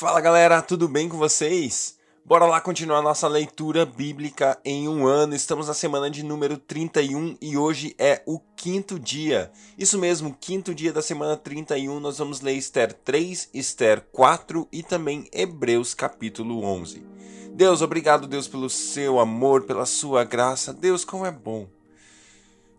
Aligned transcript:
Fala 0.00 0.18
galera, 0.18 0.62
tudo 0.62 0.88
bem 0.88 1.10
com 1.10 1.18
vocês? 1.18 1.98
Bora 2.24 2.46
lá 2.46 2.58
continuar 2.58 3.02
nossa 3.02 3.28
leitura 3.28 3.84
bíblica 3.84 4.58
em 4.64 4.88
um 4.88 5.06
ano. 5.06 5.34
Estamos 5.34 5.68
na 5.68 5.74
semana 5.74 6.10
de 6.10 6.22
número 6.22 6.56
31 6.56 7.36
e 7.38 7.54
hoje 7.58 7.94
é 7.98 8.22
o 8.24 8.40
quinto 8.56 8.98
dia. 8.98 9.52
Isso 9.76 9.98
mesmo, 9.98 10.34
quinto 10.40 10.74
dia 10.74 10.90
da 10.90 11.02
semana 11.02 11.36
31. 11.36 12.00
Nós 12.00 12.16
vamos 12.16 12.40
ler 12.40 12.54
Esther 12.54 12.94
3, 12.94 13.50
Esther 13.52 14.00
4 14.10 14.66
e 14.72 14.82
também 14.82 15.28
Hebreus 15.30 15.92
capítulo 15.92 16.64
11. 16.64 17.06
Deus, 17.52 17.82
obrigado, 17.82 18.26
Deus, 18.26 18.48
pelo 18.48 18.70
seu 18.70 19.20
amor, 19.20 19.64
pela 19.64 19.84
sua 19.84 20.24
graça. 20.24 20.72
Deus, 20.72 21.04
como 21.04 21.26
é 21.26 21.30
bom. 21.30 21.68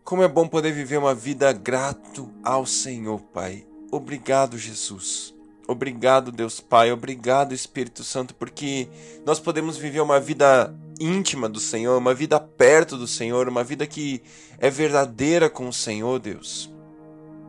Como 0.04 0.24
é 0.24 0.28
bom 0.28 0.48
poder 0.48 0.74
viver 0.74 0.98
uma 0.98 1.14
vida 1.14 1.54
grato 1.54 2.34
ao 2.44 2.66
Senhor, 2.66 3.22
Pai. 3.32 3.64
Obrigado, 3.92 4.58
Jesus. 4.58 5.40
Obrigado, 5.68 6.32
Deus 6.32 6.60
Pai, 6.60 6.92
obrigado, 6.92 7.54
Espírito 7.54 8.04
Santo, 8.04 8.36
porque 8.36 8.88
nós 9.26 9.40
podemos 9.40 9.78
viver 9.78 10.02
uma 10.02 10.20
vida 10.20 10.76
íntima 11.00 11.48
do 11.48 11.60
Senhor, 11.60 11.98
uma 11.98 12.14
vida 12.14 12.40
perto 12.40 12.98
do 12.98 13.08
Senhor, 13.08 13.48
uma 13.48 13.64
vida 13.64 13.88
que 13.88 14.22
é 14.60 14.70
verdadeira 14.70 15.50
com 15.50 15.68
o 15.68 15.74
Senhor, 15.74 16.20
Deus. 16.20 16.72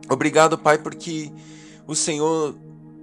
Obrigado, 0.09 0.57
Pai, 0.57 0.77
porque 0.77 1.31
o 1.87 1.95
Senhor 1.95 2.55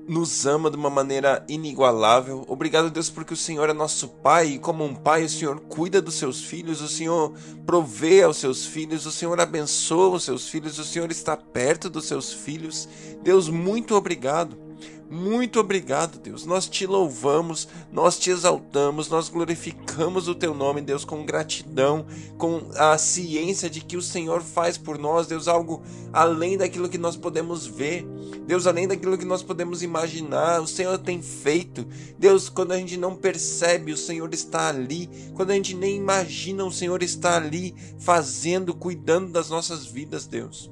nos 0.08 0.44
ama 0.44 0.70
de 0.70 0.76
uma 0.76 0.90
maneira 0.90 1.44
inigualável. 1.48 2.44
Obrigado, 2.48 2.90
Deus, 2.90 3.08
porque 3.08 3.32
o 3.32 3.36
Senhor 3.36 3.68
é 3.70 3.72
nosso 3.72 4.08
Pai 4.08 4.48
e, 4.48 4.58
como 4.58 4.84
um 4.84 4.94
Pai, 4.94 5.24
o 5.24 5.28
Senhor 5.28 5.60
cuida 5.60 6.02
dos 6.02 6.14
seus 6.14 6.42
filhos, 6.42 6.80
o 6.80 6.88
Senhor 6.88 7.32
provê 7.64 8.22
aos 8.22 8.38
seus 8.38 8.66
filhos, 8.66 9.06
o 9.06 9.12
Senhor 9.12 9.38
abençoa 9.40 10.16
os 10.16 10.24
seus 10.24 10.48
filhos, 10.48 10.78
o 10.78 10.84
Senhor 10.84 11.10
está 11.12 11.36
perto 11.36 11.88
dos 11.88 12.06
seus 12.06 12.32
filhos. 12.32 12.88
Deus, 13.22 13.48
muito 13.48 13.94
obrigado. 13.94 14.69
Muito 15.10 15.58
obrigado, 15.58 16.20
Deus. 16.20 16.46
Nós 16.46 16.68
te 16.68 16.86
louvamos, 16.86 17.66
nós 17.92 18.16
te 18.16 18.30
exaltamos, 18.30 19.08
nós 19.08 19.28
glorificamos 19.28 20.28
o 20.28 20.36
teu 20.36 20.54
nome, 20.54 20.80
Deus, 20.80 21.04
com 21.04 21.26
gratidão, 21.26 22.06
com 22.38 22.62
a 22.76 22.96
ciência 22.96 23.68
de 23.68 23.80
que 23.80 23.96
o 23.96 24.02
Senhor 24.02 24.40
faz 24.40 24.78
por 24.78 24.96
nós, 24.96 25.26
Deus, 25.26 25.48
algo 25.48 25.82
além 26.12 26.56
daquilo 26.56 26.88
que 26.88 26.96
nós 26.96 27.16
podemos 27.16 27.66
ver, 27.66 28.06
Deus, 28.46 28.68
além 28.68 28.86
daquilo 28.86 29.18
que 29.18 29.24
nós 29.24 29.42
podemos 29.42 29.82
imaginar. 29.82 30.60
O 30.60 30.66
Senhor 30.68 30.96
tem 30.96 31.20
feito, 31.20 31.84
Deus, 32.16 32.48
quando 32.48 32.70
a 32.70 32.78
gente 32.78 32.96
não 32.96 33.16
percebe, 33.16 33.92
o 33.92 33.96
Senhor 33.96 34.32
está 34.32 34.68
ali, 34.68 35.10
quando 35.34 35.50
a 35.50 35.54
gente 35.54 35.74
nem 35.74 35.96
imagina, 35.96 36.64
o 36.64 36.70
Senhor 36.70 37.02
está 37.02 37.34
ali, 37.34 37.74
fazendo, 37.98 38.72
cuidando 38.72 39.32
das 39.32 39.50
nossas 39.50 39.84
vidas, 39.86 40.28
Deus. 40.28 40.70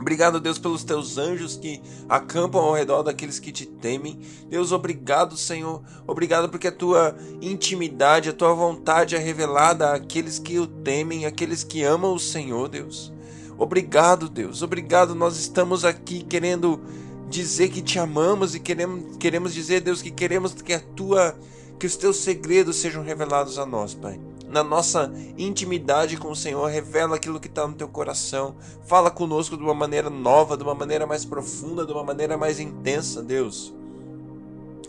Obrigado, 0.00 0.40
Deus, 0.40 0.58
pelos 0.58 0.84
teus 0.84 1.18
anjos 1.18 1.56
que 1.56 1.80
acampam 2.08 2.60
ao 2.60 2.74
redor 2.74 3.02
daqueles 3.02 3.38
que 3.38 3.50
te 3.50 3.66
temem. 3.66 4.20
Deus, 4.48 4.70
obrigado, 4.70 5.36
Senhor. 5.36 5.82
Obrigado 6.06 6.48
porque 6.48 6.68
a 6.68 6.72
tua 6.72 7.16
intimidade, 7.42 8.28
a 8.28 8.32
tua 8.32 8.54
vontade 8.54 9.16
é 9.16 9.18
revelada 9.18 9.92
àqueles 9.92 10.38
que 10.38 10.58
o 10.58 10.66
temem, 10.66 11.26
àqueles 11.26 11.64
que 11.64 11.82
amam 11.82 12.14
o 12.14 12.18
Senhor, 12.20 12.68
Deus. 12.68 13.12
Obrigado, 13.58 14.28
Deus. 14.28 14.62
Obrigado. 14.62 15.14
Nós 15.14 15.36
estamos 15.36 15.84
aqui 15.84 16.22
querendo 16.22 16.80
dizer 17.28 17.68
que 17.68 17.82
te 17.82 17.98
amamos 17.98 18.54
e 18.54 18.60
queremos, 18.60 19.16
queremos 19.16 19.52
dizer, 19.52 19.80
Deus, 19.80 20.00
que 20.00 20.10
queremos 20.10 20.52
que 20.54 20.72
a 20.72 20.80
tua 20.80 21.36
que 21.78 21.86
os 21.86 21.96
teus 21.96 22.16
segredos 22.16 22.74
sejam 22.76 23.04
revelados 23.04 23.56
a 23.56 23.64
nós, 23.64 23.94
Pai 23.94 24.27
na 24.48 24.64
nossa 24.64 25.12
intimidade 25.36 26.16
com 26.16 26.30
o 26.30 26.36
Senhor, 26.36 26.66
revela 26.66 27.16
aquilo 27.16 27.38
que 27.38 27.48
está 27.48 27.66
no 27.66 27.74
teu 27.74 27.88
coração. 27.88 28.56
Fala 28.86 29.10
conosco 29.10 29.56
de 29.56 29.62
uma 29.62 29.74
maneira 29.74 30.08
nova, 30.08 30.56
de 30.56 30.62
uma 30.62 30.74
maneira 30.74 31.06
mais 31.06 31.24
profunda, 31.24 31.84
de 31.84 31.92
uma 31.92 32.02
maneira 32.02 32.36
mais 32.36 32.58
intensa, 32.58 33.22
Deus. 33.22 33.74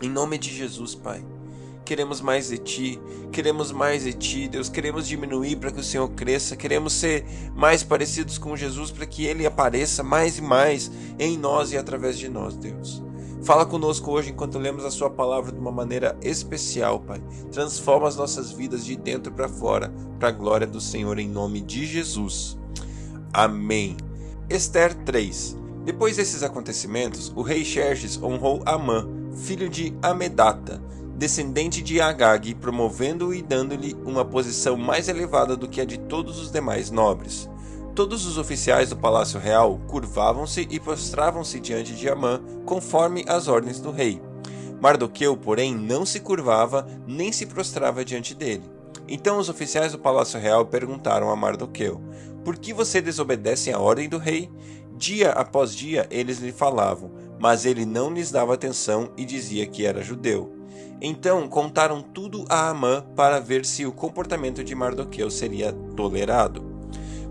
Em 0.00 0.08
nome 0.08 0.38
de 0.38 0.54
Jesus, 0.54 0.94
Pai. 0.94 1.24
Queremos 1.84 2.20
mais 2.20 2.48
de 2.48 2.58
Ti, 2.58 3.00
queremos 3.32 3.72
mais 3.72 4.04
de 4.04 4.12
Ti, 4.12 4.48
Deus. 4.48 4.68
Queremos 4.68 5.08
diminuir 5.08 5.56
para 5.56 5.72
que 5.72 5.80
o 5.80 5.84
Senhor 5.84 6.08
cresça, 6.10 6.56
queremos 6.56 6.92
ser 6.92 7.24
mais 7.54 7.82
parecidos 7.82 8.38
com 8.38 8.56
Jesus 8.56 8.90
para 8.90 9.04
que 9.04 9.26
Ele 9.26 9.44
apareça 9.44 10.02
mais 10.02 10.38
e 10.38 10.42
mais 10.42 10.90
em 11.18 11.36
nós 11.36 11.72
e 11.72 11.76
através 11.76 12.16
de 12.18 12.28
nós, 12.28 12.54
Deus. 12.56 13.09
Fala 13.42 13.64
conosco 13.64 14.10
hoje 14.10 14.30
enquanto 14.30 14.58
lemos 14.58 14.84
a 14.84 14.90
Sua 14.90 15.08
palavra 15.08 15.50
de 15.50 15.58
uma 15.58 15.72
maneira 15.72 16.16
especial, 16.22 17.00
Pai. 17.00 17.22
Transforma 17.50 18.06
as 18.06 18.16
nossas 18.16 18.52
vidas 18.52 18.84
de 18.84 18.96
dentro 18.96 19.32
para 19.32 19.48
fora, 19.48 19.92
para 20.18 20.28
a 20.28 20.32
glória 20.32 20.66
do 20.66 20.80
Senhor, 20.80 21.18
em 21.18 21.28
nome 21.28 21.62
de 21.62 21.86
Jesus. 21.86 22.58
Amém. 23.32 23.96
Esther 24.48 24.94
3 25.04 25.56
Depois 25.84 26.18
desses 26.18 26.42
acontecimentos, 26.42 27.32
o 27.34 27.40
rei 27.40 27.64
Xerxes 27.64 28.22
honrou 28.22 28.62
Amã, 28.66 29.08
filho 29.34 29.70
de 29.70 29.96
Amedata, 30.02 30.82
descendente 31.16 31.82
de 31.82 32.00
Agag, 32.00 32.54
promovendo-o 32.56 33.32
e 33.32 33.40
dando-lhe 33.40 33.96
uma 34.04 34.24
posição 34.24 34.76
mais 34.76 35.08
elevada 35.08 35.56
do 35.56 35.68
que 35.68 35.80
a 35.80 35.84
de 35.86 35.98
todos 35.98 36.38
os 36.38 36.50
demais 36.52 36.90
nobres. 36.90 37.49
Todos 38.00 38.24
os 38.24 38.38
oficiais 38.38 38.88
do 38.88 38.96
palácio 38.96 39.38
real 39.38 39.78
curvavam-se 39.86 40.66
e 40.70 40.80
prostravam-se 40.80 41.60
diante 41.60 41.94
de 41.94 42.08
Amã, 42.08 42.40
conforme 42.64 43.26
as 43.28 43.46
ordens 43.46 43.78
do 43.78 43.90
rei. 43.90 44.22
Mardoqueu, 44.80 45.36
porém, 45.36 45.74
não 45.74 46.06
se 46.06 46.18
curvava 46.18 46.88
nem 47.06 47.30
se 47.30 47.44
prostrava 47.44 48.02
diante 48.02 48.34
dele. 48.34 48.62
Então 49.06 49.36
os 49.36 49.50
oficiais 49.50 49.92
do 49.92 49.98
palácio 49.98 50.40
real 50.40 50.64
perguntaram 50.64 51.30
a 51.30 51.36
Mardoqueu: 51.36 52.00
Por 52.42 52.56
que 52.56 52.72
você 52.72 53.02
desobedece 53.02 53.70
à 53.70 53.78
ordem 53.78 54.08
do 54.08 54.16
rei? 54.16 54.50
Dia 54.96 55.32
após 55.32 55.76
dia 55.76 56.06
eles 56.10 56.38
lhe 56.38 56.52
falavam, 56.52 57.12
mas 57.38 57.66
ele 57.66 57.84
não 57.84 58.10
lhes 58.10 58.30
dava 58.30 58.54
atenção 58.54 59.12
e 59.14 59.26
dizia 59.26 59.66
que 59.66 59.84
era 59.84 60.02
judeu. 60.02 60.50
Então 61.02 61.46
contaram 61.46 62.00
tudo 62.00 62.46
a 62.48 62.70
Amã 62.70 63.04
para 63.14 63.38
ver 63.38 63.66
se 63.66 63.84
o 63.84 63.92
comportamento 63.92 64.64
de 64.64 64.74
Mardoqueu 64.74 65.30
seria 65.30 65.70
tolerado. 65.94 66.69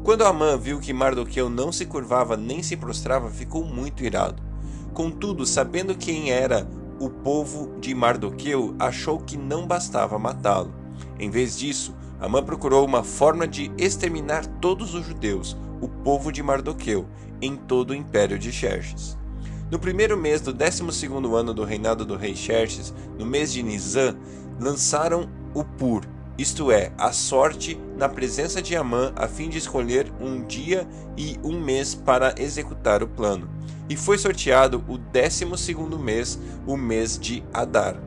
Quando 0.10 0.26
Amã 0.26 0.58
viu 0.58 0.80
que 0.80 0.92
Mardoqueu 0.92 1.52
não 1.52 1.72
se 1.72 1.86
curvava 1.86 2.36
nem 2.36 2.64
se 2.64 2.76
prostrava, 2.76 3.30
ficou 3.30 3.64
muito 3.64 4.04
irado. 4.04 4.42
Contudo, 4.92 5.46
sabendo 5.46 5.96
quem 5.96 6.32
era 6.32 6.68
o 7.00 7.12
povo 7.12 7.80
de 7.80 7.94
Mardoqueu, 7.94 8.74
achou 8.80 9.20
que 9.20 9.38
não 9.38 9.68
bastava 9.68 10.18
matá-lo. 10.18 10.74
Em 11.20 11.30
vez 11.30 11.56
disso, 11.56 11.94
Amã 12.20 12.44
procurou 12.44 12.84
uma 12.84 13.04
forma 13.04 13.48
de 13.48 13.72
exterminar 13.78 14.48
todos 14.60 14.96
os 14.96 15.06
judeus, 15.06 15.56
o 15.80 15.88
povo 15.88 16.32
de 16.32 16.42
Mardoqueu, 16.42 17.06
em 17.40 17.56
todo 17.56 17.92
o 17.92 17.96
império 17.96 18.40
de 18.40 18.52
Xerxes. 18.52 19.16
No 19.70 19.78
primeiro 19.78 20.18
mês 20.18 20.42
do 20.42 20.52
décimo 20.52 20.92
segundo 20.92 21.36
ano 21.36 21.54
do 21.54 21.64
reinado 21.64 22.04
do 22.04 22.16
rei 22.16 22.36
Xerxes, 22.36 22.92
no 23.16 23.28
mês 23.28 23.54
de 23.54 23.62
Nisan, 23.62 24.18
lançaram 24.60 25.30
o 25.54 25.64
Pur, 25.64 26.02
isto 26.40 26.72
é, 26.72 26.94
a 26.98 27.12
sorte 27.12 27.78
na 27.98 28.08
presença 28.08 28.62
de 28.62 28.74
Amã 28.74 29.12
a 29.14 29.28
fim 29.28 29.50
de 29.50 29.58
escolher 29.58 30.10
um 30.22 30.42
dia 30.46 30.88
e 31.18 31.38
um 31.44 31.60
mês 31.60 31.94
para 31.94 32.34
executar 32.38 33.04
o 33.04 33.08
plano. 33.10 33.50
E 33.90 33.98
foi 33.98 34.18
sorteado 34.18 34.82
o 34.88 34.98
décimo 34.98 35.58
segundo 35.58 36.00
mês, 36.00 36.40
o 36.66 36.78
mês 36.78 37.20
de 37.20 37.44
Adar. 37.54 38.02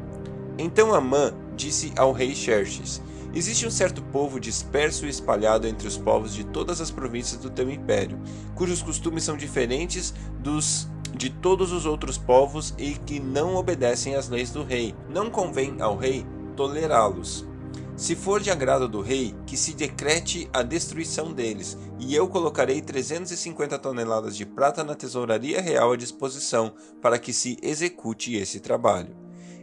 Então 0.57 0.95
Amã 0.95 1.35
disse 1.55 1.93
ao 1.95 2.11
rei 2.11 2.35
Xerxes: 2.35 3.03
Existe 3.35 3.67
um 3.67 3.71
certo 3.71 4.01
povo 4.01 4.41
disperso 4.41 5.05
e 5.05 5.11
espalhado 5.11 5.67
entre 5.67 5.87
os 5.87 5.99
povos 5.99 6.33
de 6.33 6.45
todas 6.45 6.81
as 6.81 6.91
províncias 6.91 7.39
do 7.39 7.51
teu 7.51 7.71
império, 7.71 8.19
cujos 8.55 8.81
costumes 8.81 9.25
são 9.25 9.37
diferentes 9.37 10.15
dos 10.39 10.89
de 11.15 11.29
todos 11.29 11.71
os 11.71 11.85
outros 11.85 12.17
povos 12.17 12.75
e 12.79 12.93
que 12.93 13.21
não 13.21 13.57
obedecem 13.57 14.15
às 14.15 14.31
leis 14.31 14.51
do 14.51 14.65
rei. 14.65 14.95
Não 15.11 15.29
convém 15.29 15.83
ao 15.83 15.99
rei 15.99 16.25
tolerá-los. 16.57 17.52
Se 17.97 18.17
for 18.17 18.41
de 18.41 18.51
agrado 18.51 18.89
do 18.89 19.01
rei, 19.01 19.35
que 19.47 19.57
se 19.57 19.75
decrete 19.75 20.49
a 20.53 20.63
destruição 20.63 21.33
deles, 21.33 21.77
e 22.01 22.15
eu 22.15 22.27
colocarei 22.27 22.81
350 22.81 23.79
toneladas 23.79 24.37
de 24.37 24.47
prata 24.47 24.83
na 24.83 24.95
tesouraria 24.95 25.61
real 25.61 25.93
à 25.93 25.97
disposição, 25.97 26.73
para 27.01 27.19
que 27.19 27.33
se 27.33 27.59
execute 27.63 28.35
esse 28.35 28.61
trabalho. 28.61 29.15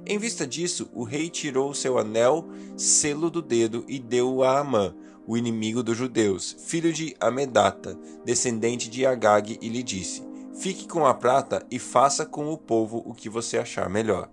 Em 0.06 0.18
vista 0.18 0.46
disso, 0.46 0.90
o 0.94 1.04
rei 1.04 1.30
tirou 1.30 1.74
seu 1.74 1.98
anel, 1.98 2.48
selo 2.78 3.30
do 3.30 3.42
dedo, 3.42 3.84
e 3.88 4.00
deu-o 4.00 4.44
a 4.44 4.60
Amã, 4.60 4.96
o 5.28 5.36
inimigo 5.36 5.84
dos 5.84 5.98
judeus, 5.98 6.56
filho 6.66 6.94
de 6.94 7.16
Amedata, 7.20 7.98
descendente 8.24 8.90
de 8.90 9.06
Agag, 9.06 9.58
e 9.62 9.70
lhe 9.70 9.84
disse: 9.84 10.24
Fique 10.60 10.88
com 10.88 11.06
a 11.06 11.14
prata 11.14 11.66
e 11.70 11.78
faça 11.78 12.26
com 12.26 12.52
o 12.52 12.58
povo 12.58 13.04
o 13.06 13.14
que 13.14 13.30
você 13.30 13.58
achar 13.58 13.90
melhor. 13.90 14.30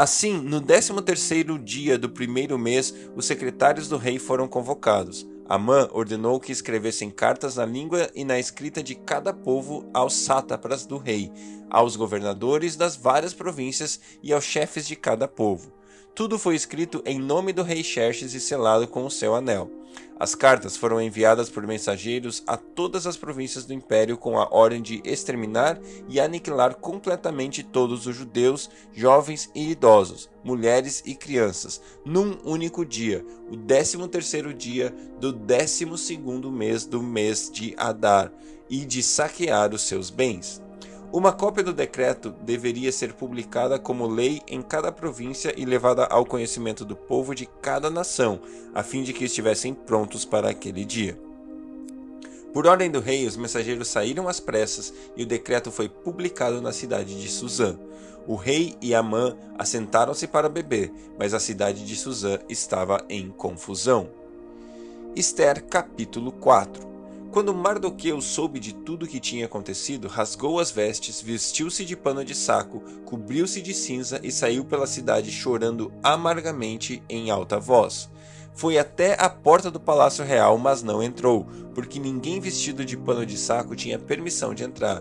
Assim, 0.00 0.40
no 0.40 0.62
décimo 0.62 1.02
terceiro 1.02 1.58
dia 1.58 1.98
do 1.98 2.08
primeiro 2.08 2.58
mês, 2.58 2.94
os 3.14 3.26
secretários 3.26 3.86
do 3.86 3.98
rei 3.98 4.18
foram 4.18 4.48
convocados. 4.48 5.28
Amã 5.46 5.90
ordenou 5.92 6.40
que 6.40 6.50
escrevessem 6.50 7.10
cartas 7.10 7.56
na 7.56 7.66
língua 7.66 8.08
e 8.14 8.24
na 8.24 8.38
escrita 8.38 8.82
de 8.82 8.94
cada 8.94 9.30
povo 9.34 9.90
aos 9.92 10.14
sátrapas 10.14 10.86
do 10.86 10.96
rei, 10.96 11.30
aos 11.68 11.96
governadores 11.96 12.76
das 12.76 12.96
várias 12.96 13.34
províncias 13.34 14.00
e 14.22 14.32
aos 14.32 14.42
chefes 14.42 14.86
de 14.86 14.96
cada 14.96 15.28
povo. 15.28 15.70
Tudo 16.14 16.38
foi 16.38 16.54
escrito 16.54 17.02
em 17.06 17.18
nome 17.18 17.52
do 17.52 17.62
rei 17.62 17.82
Xerxes 17.82 18.34
e 18.34 18.40
selado 18.40 18.86
com 18.86 19.06
o 19.06 19.10
seu 19.10 19.34
anel. 19.34 19.70
As 20.18 20.34
cartas 20.34 20.76
foram 20.76 21.00
enviadas 21.00 21.48
por 21.48 21.66
mensageiros 21.66 22.42
a 22.46 22.56
todas 22.56 23.06
as 23.06 23.16
províncias 23.16 23.64
do 23.64 23.72
império 23.72 24.18
com 24.18 24.38
a 24.38 24.46
ordem 24.50 24.82
de 24.82 25.00
exterminar 25.02 25.80
e 26.08 26.20
aniquilar 26.20 26.74
completamente 26.74 27.62
todos 27.62 28.06
os 28.06 28.14
judeus, 28.14 28.68
jovens 28.92 29.50
e 29.54 29.70
idosos, 29.70 30.28
mulheres 30.44 31.02
e 31.06 31.14
crianças, 31.14 31.80
num 32.04 32.36
único 32.44 32.84
dia, 32.84 33.24
o 33.50 33.56
décimo 33.56 34.06
terceiro 34.06 34.52
dia 34.52 34.94
do 35.18 35.32
décimo 35.32 35.96
segundo 35.96 36.52
mês 36.52 36.84
do 36.84 37.02
mês 37.02 37.50
de 37.50 37.74
Adar, 37.78 38.30
e 38.68 38.84
de 38.84 39.02
saquear 39.02 39.74
os 39.74 39.82
seus 39.82 40.10
bens. 40.10 40.62
Uma 41.12 41.32
cópia 41.32 41.64
do 41.64 41.72
decreto 41.72 42.30
deveria 42.30 42.92
ser 42.92 43.14
publicada 43.14 43.80
como 43.80 44.06
lei 44.06 44.40
em 44.46 44.62
cada 44.62 44.92
província 44.92 45.52
e 45.56 45.64
levada 45.64 46.04
ao 46.04 46.24
conhecimento 46.24 46.84
do 46.84 46.94
povo 46.94 47.34
de 47.34 47.46
cada 47.60 47.90
nação, 47.90 48.40
a 48.72 48.84
fim 48.84 49.02
de 49.02 49.12
que 49.12 49.24
estivessem 49.24 49.74
prontos 49.74 50.24
para 50.24 50.48
aquele 50.48 50.84
dia. 50.84 51.18
Por 52.52 52.64
ordem 52.64 52.88
do 52.88 53.00
rei, 53.00 53.26
os 53.26 53.36
mensageiros 53.36 53.88
saíram 53.88 54.28
às 54.28 54.38
pressas 54.38 54.94
e 55.16 55.24
o 55.24 55.26
decreto 55.26 55.72
foi 55.72 55.88
publicado 55.88 56.62
na 56.62 56.72
cidade 56.72 57.20
de 57.20 57.28
Suzã. 57.28 57.76
O 58.24 58.36
rei 58.36 58.76
e 58.80 58.94
Amã 58.94 59.36
assentaram-se 59.58 60.28
para 60.28 60.48
beber, 60.48 60.92
mas 61.18 61.34
a 61.34 61.40
cidade 61.40 61.84
de 61.84 61.96
Suzã 61.96 62.38
estava 62.48 63.04
em 63.08 63.30
confusão. 63.30 64.08
Esther 65.16 65.64
capítulo 65.64 66.30
4 66.30 66.89
quando 67.30 67.54
Mardoqueu 67.54 68.20
soube 68.20 68.58
de 68.58 68.74
tudo 68.74 69.04
o 69.04 69.08
que 69.08 69.20
tinha 69.20 69.46
acontecido, 69.46 70.08
rasgou 70.08 70.58
as 70.58 70.72
vestes, 70.72 71.22
vestiu-se 71.22 71.84
de 71.84 71.96
pano 71.96 72.24
de 72.24 72.34
saco, 72.34 72.82
cobriu-se 73.04 73.62
de 73.62 73.72
cinza 73.72 74.20
e 74.22 74.32
saiu 74.32 74.64
pela 74.64 74.86
cidade 74.86 75.30
chorando 75.30 75.92
amargamente 76.02 77.02
em 77.08 77.30
alta 77.30 77.58
voz. 77.60 78.10
Foi 78.52 78.78
até 78.78 79.16
a 79.18 79.28
porta 79.28 79.70
do 79.70 79.78
palácio 79.78 80.24
real, 80.24 80.58
mas 80.58 80.82
não 80.82 81.00
entrou, 81.00 81.46
porque 81.72 82.00
ninguém 82.00 82.40
vestido 82.40 82.84
de 82.84 82.96
pano 82.96 83.24
de 83.24 83.38
saco 83.38 83.76
tinha 83.76 83.98
permissão 83.98 84.52
de 84.52 84.64
entrar. 84.64 85.00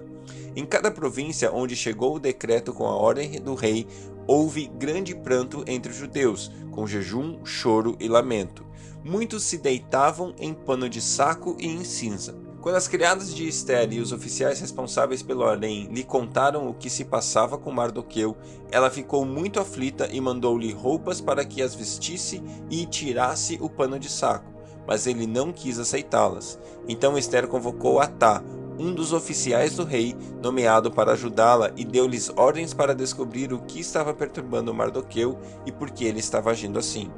Em 0.56 0.66
cada 0.66 0.92
província 0.92 1.52
onde 1.52 1.75
chegou 1.75 2.16
o 2.16 2.20
decreto 2.20 2.72
com 2.74 2.86
a 2.86 2.96
ordem 2.96 3.42
do 3.42 3.56
rei, 3.56 3.88
houve 4.28 4.68
grande 4.78 5.16
pranto 5.16 5.64
entre 5.66 5.92
os 5.92 5.98
judeus, 5.98 6.52
com 6.70 6.86
jejum, 6.86 7.44
choro 7.44 7.98
e 8.00 8.08
lamento. 8.08 8.69
Muitos 9.04 9.44
se 9.44 9.57
deitavam 9.57 10.34
em 10.38 10.54
pano 10.54 10.90
de 10.90 11.01
saco 11.01 11.56
e 11.57 11.68
em 11.68 11.84
cinza. 11.86 12.36
Quando 12.62 12.75
as 12.75 12.90
criadas 12.90 13.34
de 13.34 13.48
Esther 13.48 13.94
e 13.94 14.01
os 14.01 14.12
oficiais 14.12 14.60
responsáveis 14.60 15.24
pelo 15.24 15.46
harém 15.46 15.88
lhe 15.88 16.04
contaram 16.04 16.68
o 16.68 16.74
que 16.74 16.90
se 16.90 17.06
passava 17.06 17.57
com 17.57 17.72
Mardoqueu, 17.72 18.36
ela 18.69 18.90
ficou 18.90 19.24
muito 19.24 19.62
aflita 19.62 20.10
e 20.12 20.19
mandou-lhe 20.19 20.74
roupas 20.74 21.22
para 21.22 21.46
que 21.46 21.62
as 21.62 21.74
vestisse 21.74 22.44
e 22.69 22.86
tirasse 22.86 23.57
o 23.62 23.69
pano 23.69 23.98
de 23.98 24.12
saco, 24.12 24.51
mas 24.86 25.07
ele 25.07 25.25
não 25.25 25.54
quis 25.54 25.80
aceitá-las. 25.80 26.60
Então 26.86 27.18
Esther 27.18 27.48
convocou 27.48 28.01
Atá, 28.01 28.44
um 28.78 28.94
dos 28.94 29.13
oficiais 29.13 29.78
do 29.78 29.86
rei, 29.86 30.13
nomeado 30.42 30.92
para 30.92 31.13
ajudá-la, 31.13 31.72
e 31.78 31.86
deu-lhes 31.86 32.30
ordens 32.36 32.74
para 32.74 32.94
descobrir 32.94 33.54
o 33.54 33.60
que 33.60 33.80
estava 33.80 34.13
perturbando 34.13 34.74
Mardoqueu 34.74 35.40
e 35.66 35.72
por 35.72 35.90
que 35.90 36.04
ele 36.04 36.19
estava 36.19 36.51
agindo 36.51 36.78
assim. 36.78 37.10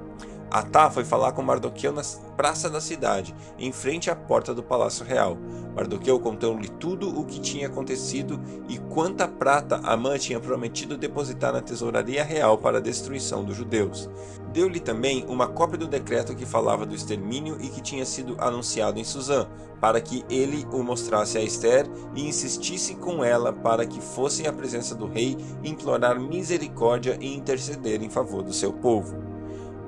Atá 0.51 0.91
foi 0.91 1.05
falar 1.05 1.31
com 1.31 1.41
Mardoqueu 1.41 1.93
na 1.93 2.01
praça 2.35 2.69
da 2.69 2.81
cidade, 2.81 3.33
em 3.57 3.71
frente 3.71 4.11
à 4.11 4.15
porta 4.15 4.53
do 4.53 4.61
palácio 4.61 5.05
real. 5.05 5.37
Mardoqueu 5.73 6.19
contou-lhe 6.19 6.67
tudo 6.67 7.17
o 7.17 7.23
que 7.23 7.39
tinha 7.39 7.67
acontecido 7.67 8.37
e 8.67 8.77
quanta 8.77 9.29
prata 9.29 9.79
Amã 9.81 10.17
tinha 10.17 10.41
prometido 10.41 10.97
depositar 10.97 11.53
na 11.53 11.61
tesouraria 11.61 12.21
real 12.21 12.57
para 12.57 12.79
a 12.79 12.81
destruição 12.81 13.45
dos 13.45 13.55
judeus. 13.55 14.09
Deu-lhe 14.51 14.81
também 14.81 15.25
uma 15.29 15.47
cópia 15.47 15.77
do 15.77 15.87
decreto 15.87 16.35
que 16.35 16.45
falava 16.45 16.85
do 16.85 16.93
extermínio 16.93 17.57
e 17.61 17.69
que 17.69 17.79
tinha 17.79 18.05
sido 18.05 18.35
anunciado 18.37 18.99
em 18.99 19.05
Suzã, 19.05 19.47
para 19.79 20.01
que 20.01 20.25
ele 20.29 20.67
o 20.73 20.83
mostrasse 20.83 21.37
a 21.37 21.41
Esther 21.41 21.89
e 22.13 22.27
insistisse 22.27 22.95
com 22.95 23.23
ela 23.23 23.53
para 23.53 23.85
que 23.85 24.01
fosse 24.01 24.45
à 24.45 24.51
presença 24.51 24.93
do 24.93 25.07
rei 25.07 25.37
implorar 25.63 26.19
misericórdia 26.19 27.17
e 27.21 27.33
interceder 27.33 28.03
em 28.03 28.09
favor 28.09 28.43
do 28.43 28.51
seu 28.51 28.73
povo. 28.73 29.30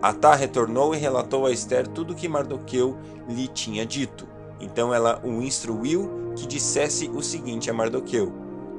Atá 0.04 0.36
retornou 0.36 0.94
e 0.94 0.98
relatou 0.98 1.46
a 1.46 1.52
Esther 1.54 1.88
tudo 1.88 2.12
o 2.12 2.16
que 2.16 2.28
Mardoqueu 2.28 2.98
lhe 3.26 3.48
tinha 3.48 3.86
dito. 3.86 4.28
Então 4.60 4.94
ela 4.94 5.22
o 5.24 5.42
instruiu 5.42 6.34
que 6.36 6.46
dissesse 6.46 7.08
o 7.08 7.22
seguinte 7.22 7.72
a 7.72 7.74
Mardoqueu: 7.74 8.34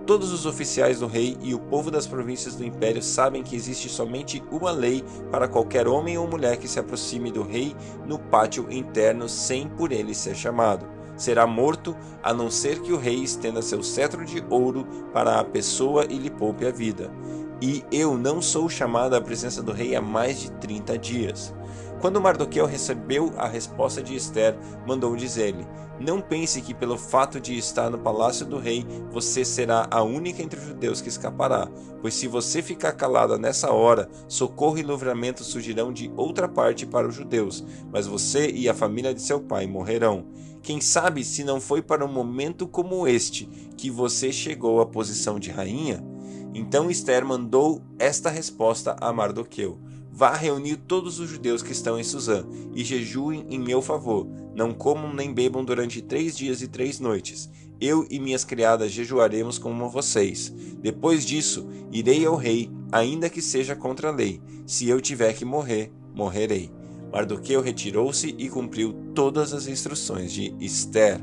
Todos 0.06 0.34
os 0.34 0.44
oficiais 0.44 1.00
do 1.00 1.06
rei 1.06 1.38
e 1.40 1.54
o 1.54 1.58
povo 1.58 1.90
das 1.90 2.06
províncias 2.06 2.56
do 2.56 2.62
império 2.62 3.02
sabem 3.02 3.42
que 3.42 3.56
existe 3.56 3.88
somente 3.88 4.44
uma 4.50 4.70
lei 4.70 5.02
para 5.30 5.48
qualquer 5.48 5.88
homem 5.88 6.18
ou 6.18 6.28
mulher 6.28 6.58
que 6.58 6.68
se 6.68 6.78
aproxime 6.78 7.32
do 7.32 7.42
rei 7.42 7.74
no 8.04 8.18
pátio 8.18 8.70
interno 8.70 9.26
sem 9.26 9.66
por 9.66 9.92
ele 9.92 10.14
ser 10.14 10.36
chamado. 10.36 10.86
Será 11.16 11.46
morto, 11.46 11.96
a 12.22 12.34
não 12.34 12.50
ser 12.50 12.82
que 12.82 12.92
o 12.92 12.98
rei 12.98 13.22
estenda 13.22 13.62
seu 13.62 13.82
cetro 13.82 14.26
de 14.26 14.44
ouro 14.50 14.86
para 15.10 15.40
a 15.40 15.44
pessoa 15.44 16.04
e 16.04 16.18
lhe 16.18 16.28
poupe 16.28 16.66
a 16.66 16.70
vida 16.70 17.10
e 17.60 17.84
eu 17.90 18.16
não 18.16 18.42
sou 18.42 18.68
chamado 18.68 19.14
à 19.14 19.20
presença 19.20 19.62
do 19.62 19.72
rei 19.72 19.94
há 19.94 20.00
mais 20.00 20.40
de 20.40 20.50
30 20.52 20.98
dias. 20.98 21.54
Quando 22.00 22.20
Mardoqueu 22.20 22.66
recebeu 22.66 23.32
a 23.36 23.48
resposta 23.48 24.02
de 24.02 24.14
Esther, 24.14 24.58
mandou 24.86 25.16
dizer-lhe: 25.16 25.66
Não 25.98 26.20
pense 26.20 26.60
que 26.60 26.74
pelo 26.74 26.98
fato 26.98 27.40
de 27.40 27.56
estar 27.56 27.88
no 27.88 27.98
palácio 27.98 28.44
do 28.44 28.58
rei, 28.58 28.84
você 29.10 29.42
será 29.42 29.86
a 29.90 30.02
única 30.02 30.42
entre 30.42 30.60
os 30.60 30.66
judeus 30.66 31.00
que 31.00 31.08
escapará, 31.08 31.66
pois 32.02 32.12
se 32.12 32.28
você 32.28 32.60
ficar 32.60 32.92
calada 32.92 33.38
nessa 33.38 33.72
hora, 33.72 34.10
socorro 34.28 34.76
e 34.76 34.82
livramento 34.82 35.42
surgirão 35.42 35.92
de 35.92 36.12
outra 36.14 36.46
parte 36.46 36.84
para 36.84 37.08
os 37.08 37.14
judeus, 37.14 37.64
mas 37.90 38.06
você 38.06 38.50
e 38.50 38.68
a 38.68 38.74
família 38.74 39.14
de 39.14 39.22
seu 39.22 39.40
pai 39.40 39.66
morrerão. 39.66 40.26
Quem 40.62 40.80
sabe 40.80 41.24
se 41.24 41.42
não 41.42 41.60
foi 41.60 41.80
para 41.80 42.04
um 42.04 42.12
momento 42.12 42.66
como 42.66 43.06
este 43.06 43.46
que 43.76 43.90
você 43.90 44.30
chegou 44.30 44.80
à 44.80 44.86
posição 44.86 45.38
de 45.38 45.50
rainha? 45.50 46.13
Então 46.54 46.88
Esther 46.88 47.24
mandou 47.26 47.82
esta 47.98 48.30
resposta 48.30 48.96
a 49.00 49.12
Mardoqueu: 49.12 49.78
Vá 50.16 50.32
reunir 50.32 50.76
todos 50.76 51.18
os 51.18 51.28
judeus 51.28 51.60
que 51.60 51.72
estão 51.72 51.98
em 51.98 52.04
Suzã 52.04 52.46
e 52.72 52.84
jejuem 52.84 53.44
em 53.50 53.58
meu 53.58 53.82
favor. 53.82 54.28
Não 54.54 54.72
comam 54.72 55.12
nem 55.12 55.34
bebam 55.34 55.64
durante 55.64 56.00
três 56.00 56.36
dias 56.36 56.62
e 56.62 56.68
três 56.68 57.00
noites. 57.00 57.50
Eu 57.80 58.06
e 58.08 58.20
minhas 58.20 58.44
criadas 58.44 58.92
jejuaremos 58.92 59.58
como 59.58 59.90
vocês. 59.90 60.54
Depois 60.80 61.26
disso, 61.26 61.68
irei 61.90 62.24
ao 62.24 62.36
rei, 62.36 62.70
ainda 62.92 63.28
que 63.28 63.42
seja 63.42 63.74
contra 63.74 64.08
a 64.08 64.12
lei. 64.12 64.40
Se 64.64 64.88
eu 64.88 65.00
tiver 65.00 65.32
que 65.32 65.44
morrer, 65.44 65.92
morrerei. 66.14 66.70
Mardoqueu 67.12 67.60
retirou-se 67.60 68.34
e 68.38 68.48
cumpriu 68.48 68.94
todas 69.14 69.52
as 69.52 69.66
instruções 69.66 70.32
de 70.32 70.54
Esther. 70.60 71.20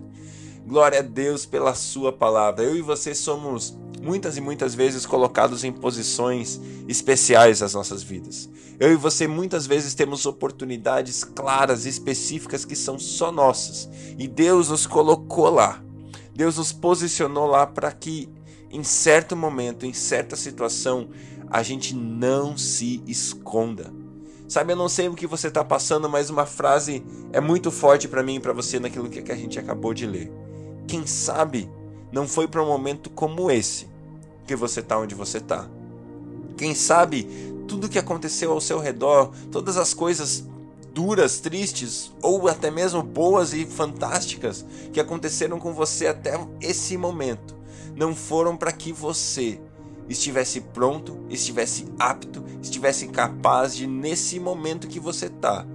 Glória 0.67 0.99
a 0.99 1.01
Deus 1.01 1.45
pela 1.45 1.73
sua 1.73 2.11
palavra. 2.11 2.63
Eu 2.63 2.75
e 2.75 2.81
você 2.81 3.15
somos 3.15 3.77
muitas 4.01 4.35
e 4.35 4.41
muitas 4.41 4.73
vezes 4.73 5.05
colocados 5.05 5.63
em 5.63 5.71
posições 5.71 6.59
especiais 6.87 7.61
nas 7.61 7.73
nossas 7.73 8.01
vidas. 8.01 8.49
Eu 8.79 8.91
e 8.91 8.95
você 8.95 9.27
muitas 9.27 9.67
vezes 9.67 9.93
temos 9.93 10.25
oportunidades 10.25 11.23
claras 11.23 11.85
específicas 11.85 12.65
que 12.65 12.75
são 12.75 12.97
só 12.97 13.31
nossas, 13.31 13.87
e 14.17 14.27
Deus 14.27 14.69
nos 14.69 14.87
colocou 14.87 15.49
lá. 15.49 15.83
Deus 16.33 16.57
nos 16.57 16.71
posicionou 16.71 17.45
lá 17.45 17.67
para 17.67 17.91
que 17.91 18.27
em 18.71 18.83
certo 18.83 19.35
momento, 19.35 19.85
em 19.85 19.93
certa 19.93 20.35
situação, 20.35 21.09
a 21.49 21.61
gente 21.61 21.93
não 21.93 22.57
se 22.57 23.03
esconda. 23.05 23.93
Sabe, 24.47 24.73
eu 24.73 24.77
não 24.77 24.89
sei 24.89 25.07
o 25.07 25.13
que 25.13 25.27
você 25.27 25.47
está 25.47 25.63
passando, 25.63 26.09
mas 26.09 26.29
uma 26.29 26.45
frase 26.45 27.03
é 27.31 27.39
muito 27.39 27.69
forte 27.69 28.07
para 28.07 28.23
mim 28.23 28.35
e 28.35 28.39
para 28.39 28.53
você 28.53 28.79
naquilo 28.79 29.09
que 29.09 29.31
a 29.31 29.35
gente 29.35 29.59
acabou 29.59 29.93
de 29.93 30.05
ler. 30.05 30.31
Quem 30.87 31.05
sabe 31.05 31.69
não 32.11 32.27
foi 32.27 32.47
para 32.47 32.63
um 32.63 32.67
momento 32.67 33.09
como 33.09 33.51
esse 33.51 33.90
que 34.45 34.55
você 34.55 34.79
está 34.79 34.97
onde 34.97 35.15
você 35.15 35.37
está. 35.37 35.69
Quem 36.57 36.75
sabe 36.75 37.27
tudo 37.67 37.89
que 37.89 37.99
aconteceu 37.99 38.51
ao 38.51 38.61
seu 38.61 38.79
redor, 38.79 39.31
todas 39.51 39.77
as 39.77 39.93
coisas 39.93 40.45
duras, 40.93 41.39
tristes 41.39 42.11
ou 42.21 42.47
até 42.47 42.69
mesmo 42.69 43.01
boas 43.01 43.53
e 43.53 43.65
fantásticas 43.65 44.65
que 44.91 44.99
aconteceram 44.99 45.57
com 45.57 45.73
você 45.73 46.07
até 46.07 46.39
esse 46.59 46.97
momento, 46.97 47.55
não 47.95 48.15
foram 48.15 48.57
para 48.57 48.71
que 48.71 48.91
você 48.91 49.59
estivesse 50.09 50.59
pronto, 50.59 51.17
estivesse 51.29 51.85
apto, 51.97 52.43
estivesse 52.61 53.07
capaz 53.07 53.75
de 53.75 53.87
nesse 53.87 54.39
momento 54.39 54.87
que 54.87 54.99
você 54.99 55.27
está 55.27 55.65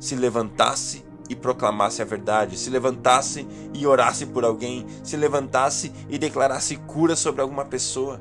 se 0.00 0.16
levantasse 0.16 1.04
e 1.30 1.36
proclamasse 1.36 2.02
a 2.02 2.04
verdade, 2.04 2.58
se 2.58 2.68
levantasse 2.68 3.46
e 3.72 3.86
orasse 3.86 4.26
por 4.26 4.44
alguém, 4.44 4.84
se 5.04 5.16
levantasse 5.16 5.92
e 6.08 6.18
declarasse 6.18 6.74
cura 6.76 7.14
sobre 7.14 7.40
alguma 7.40 7.64
pessoa. 7.64 8.20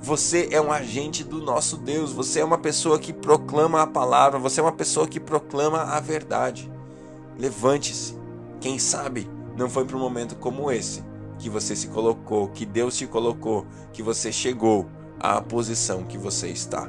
Você 0.00 0.48
é 0.50 0.58
um 0.58 0.72
agente 0.72 1.22
do 1.22 1.42
nosso 1.42 1.76
Deus, 1.76 2.10
você 2.10 2.40
é 2.40 2.44
uma 2.44 2.56
pessoa 2.56 2.98
que 2.98 3.12
proclama 3.12 3.82
a 3.82 3.86
palavra, 3.86 4.38
você 4.38 4.60
é 4.60 4.62
uma 4.62 4.72
pessoa 4.72 5.06
que 5.06 5.20
proclama 5.20 5.82
a 5.82 6.00
verdade. 6.00 6.72
Levante-se. 7.38 8.16
Quem 8.60 8.78
sabe 8.78 9.30
não 9.54 9.68
foi 9.68 9.84
para 9.84 9.96
um 9.96 10.00
momento 10.00 10.34
como 10.36 10.72
esse 10.72 11.04
que 11.38 11.50
você 11.50 11.76
se 11.76 11.88
colocou, 11.88 12.48
que 12.48 12.64
Deus 12.64 12.96
te 12.96 13.06
colocou, 13.06 13.66
que 13.92 14.02
você 14.02 14.32
chegou 14.32 14.88
à 15.20 15.40
posição 15.42 16.02
que 16.04 16.16
você 16.16 16.48
está. 16.48 16.88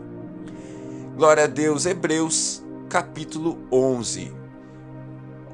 Glória 1.18 1.44
a 1.44 1.48
Deus, 1.48 1.86
Hebreus, 1.86 2.64
capítulo 2.88 3.58
11. 3.72 4.39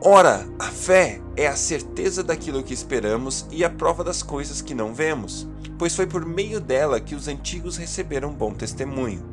Ora, 0.01 0.45
a 0.59 0.65
fé 0.65 1.21
é 1.35 1.47
a 1.47 1.55
certeza 1.55 2.23
daquilo 2.23 2.63
que 2.63 2.73
esperamos 2.73 3.47
e 3.51 3.63
a 3.63 3.69
prova 3.69 4.03
das 4.03 4.21
coisas 4.21 4.61
que 4.61 4.75
não 4.75 4.93
vemos, 4.93 5.47
pois 5.79 5.95
foi 5.95 6.05
por 6.05 6.25
meio 6.25 6.59
dela 6.59 6.99
que 6.99 7.15
os 7.15 7.27
antigos 7.27 7.77
receberam 7.77 8.31
bom 8.31 8.53
testemunho. 8.53 9.23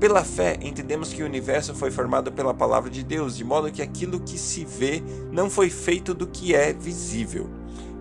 Pela 0.00 0.24
fé, 0.24 0.58
entendemos 0.62 1.12
que 1.12 1.22
o 1.22 1.26
universo 1.26 1.74
foi 1.74 1.90
formado 1.90 2.32
pela 2.32 2.54
palavra 2.54 2.90
de 2.90 3.04
Deus, 3.04 3.36
de 3.36 3.44
modo 3.44 3.70
que 3.70 3.82
aquilo 3.82 4.20
que 4.20 4.38
se 4.38 4.64
vê 4.64 5.02
não 5.30 5.50
foi 5.50 5.70
feito 5.70 6.14
do 6.14 6.26
que 6.26 6.54
é 6.54 6.72
visível. 6.72 7.48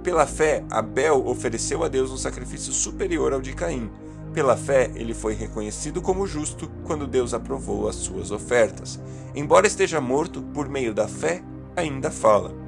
Pela 0.01 0.25
fé, 0.25 0.63
Abel 0.69 1.27
ofereceu 1.27 1.83
a 1.83 1.87
Deus 1.87 2.11
um 2.11 2.17
sacrifício 2.17 2.71
superior 2.71 3.33
ao 3.33 3.41
de 3.41 3.53
Caim 3.53 3.89
pela 4.33 4.55
fé, 4.55 4.89
ele 4.95 5.13
foi 5.13 5.33
reconhecido 5.33 6.01
como 6.01 6.25
justo 6.25 6.71
quando 6.85 7.05
Deus 7.05 7.33
aprovou 7.33 7.89
as 7.89 7.95
suas 7.95 8.31
ofertas. 8.31 8.97
Embora 9.35 9.67
esteja 9.67 9.99
morto, 9.99 10.41
por 10.53 10.69
meio 10.69 10.93
da 10.93 11.05
fé, 11.05 11.43
ainda 11.75 12.11
fala. 12.11 12.61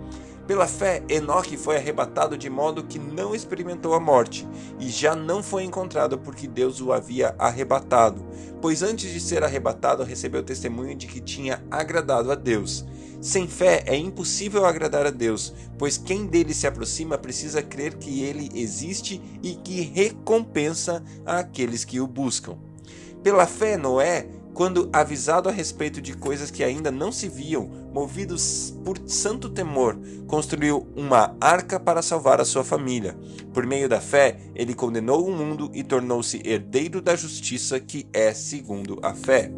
Pela 0.45 0.67
fé, 0.67 1.01
Enoque 1.07 1.55
foi 1.55 1.77
arrebatado 1.77 2.37
de 2.37 2.49
modo 2.49 2.83
que 2.83 2.99
não 2.99 3.33
experimentou 3.33 3.93
a 3.93 3.99
morte, 3.99 4.45
e 4.77 4.89
já 4.89 5.15
não 5.15 5.41
foi 5.41 5.63
encontrado 5.63 6.17
porque 6.17 6.47
Deus 6.47 6.81
o 6.81 6.91
havia 6.91 7.33
arrebatado, 7.39 8.21
pois 8.61 8.83
antes 8.83 9.09
de 9.09 9.21
ser 9.21 9.41
arrebatado 9.41 10.03
recebeu 10.03 10.43
testemunho 10.43 10.95
de 10.95 11.07
que 11.07 11.21
tinha 11.21 11.63
agradado 11.71 12.29
a 12.29 12.35
Deus. 12.35 12.85
Sem 13.21 13.47
fé 13.47 13.83
é 13.85 13.95
impossível 13.95 14.65
agradar 14.65 15.05
a 15.05 15.09
Deus, 15.09 15.53
pois 15.77 15.97
quem 15.97 16.25
dele 16.25 16.53
se 16.53 16.67
aproxima 16.67 17.17
precisa 17.17 17.61
crer 17.61 17.93
que 17.93 18.21
ele 18.21 18.49
existe 18.53 19.21
e 19.41 19.55
que 19.55 19.79
recompensa 19.79 21.01
aqueles 21.25 21.85
que 21.85 22.01
o 22.01 22.07
buscam. 22.07 22.57
Pela 23.23 23.47
fé, 23.47 23.77
Noé 23.77 24.27
quando 24.53 24.89
avisado 24.93 25.49
a 25.49 25.51
respeito 25.51 26.01
de 26.01 26.15
coisas 26.15 26.51
que 26.51 26.63
ainda 26.63 26.91
não 26.91 27.11
se 27.11 27.27
viam, 27.27 27.69
movidos 27.91 28.75
por 28.83 28.97
santo 29.07 29.49
temor, 29.49 29.99
construiu 30.27 30.87
uma 30.95 31.35
arca 31.41 31.79
para 31.79 32.01
salvar 32.01 32.39
a 32.39 32.45
sua 32.45 32.63
família. 32.63 33.17
Por 33.53 33.65
meio 33.65 33.89
da 33.89 33.99
fé, 33.99 34.37
ele 34.55 34.73
condenou 34.73 35.27
o 35.27 35.35
mundo 35.35 35.71
e 35.73 35.83
tornou-se 35.83 36.41
herdeiro 36.45 37.01
da 37.01 37.15
justiça 37.15 37.79
que 37.79 38.07
é 38.13 38.33
segundo 38.33 38.99
a 39.01 39.13
fé. 39.13 39.51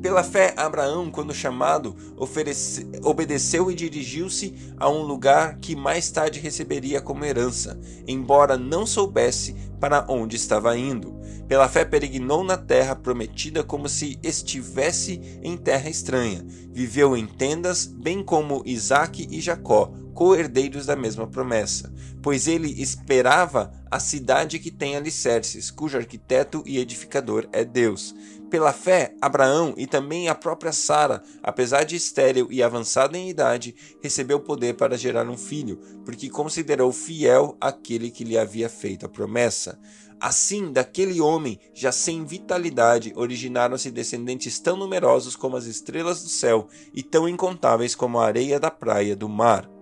Pela 0.00 0.22
fé, 0.22 0.54
Abraão, 0.56 1.10
quando 1.10 1.34
chamado, 1.34 1.96
oferece... 2.16 2.86
obedeceu 3.02 3.70
e 3.70 3.74
dirigiu-se 3.74 4.54
a 4.76 4.88
um 4.88 5.02
lugar 5.02 5.58
que 5.58 5.74
mais 5.74 6.10
tarde 6.10 6.40
receberia 6.40 7.00
como 7.00 7.24
herança, 7.24 7.78
embora 8.06 8.56
não 8.56 8.86
soubesse 8.86 9.54
para 9.80 10.06
onde 10.08 10.36
estava 10.36 10.76
indo. 10.76 11.16
Pela 11.48 11.68
fé, 11.68 11.84
peregrinou 11.84 12.42
na 12.42 12.56
terra 12.56 12.96
prometida 12.96 13.62
como 13.62 13.88
se 13.88 14.18
estivesse 14.22 15.20
em 15.42 15.56
terra 15.56 15.88
estranha. 15.88 16.44
Viveu 16.72 17.16
em 17.16 17.26
tendas, 17.26 17.86
bem 17.86 18.22
como 18.22 18.62
Isaque 18.66 19.28
e 19.30 19.40
Jacó, 19.40 19.92
co-herdeiros 20.16 20.86
da 20.86 20.96
mesma 20.96 21.26
promessa, 21.26 21.92
pois 22.22 22.48
ele 22.48 22.80
esperava 22.80 23.70
a 23.90 24.00
cidade 24.00 24.58
que 24.58 24.70
tem 24.70 24.96
alicerces, 24.96 25.70
cujo 25.70 25.98
arquiteto 25.98 26.62
e 26.66 26.78
edificador 26.78 27.46
é 27.52 27.62
Deus. 27.64 28.14
Pela 28.50 28.72
fé, 28.72 29.14
Abraão 29.20 29.74
e 29.76 29.86
também 29.86 30.28
a 30.28 30.34
própria 30.34 30.72
Sara, 30.72 31.22
apesar 31.42 31.84
de 31.84 31.96
estéril 31.96 32.46
e 32.48 32.62
avançada 32.62 33.18
em 33.18 33.28
idade, 33.28 33.74
recebeu 34.00 34.38
poder 34.38 34.74
para 34.74 34.96
gerar 34.96 35.28
um 35.28 35.36
filho, 35.36 35.80
porque 36.04 36.30
considerou 36.30 36.92
fiel 36.92 37.56
aquele 37.60 38.10
que 38.10 38.22
lhe 38.22 38.38
havia 38.38 38.68
feito 38.68 39.04
a 39.04 39.08
promessa. 39.08 39.78
Assim, 40.20 40.72
daquele 40.72 41.20
homem, 41.20 41.58
já 41.74 41.92
sem 41.92 42.24
vitalidade, 42.24 43.12
originaram-se 43.16 43.90
descendentes 43.90 44.58
tão 44.58 44.76
numerosos 44.76 45.36
como 45.36 45.56
as 45.56 45.66
estrelas 45.66 46.22
do 46.22 46.28
céu 46.28 46.68
e 46.94 47.02
tão 47.02 47.28
incontáveis 47.28 47.94
como 47.94 48.18
a 48.18 48.26
areia 48.26 48.58
da 48.58 48.70
praia 48.70 49.14
do 49.14 49.28
mar. 49.28 49.75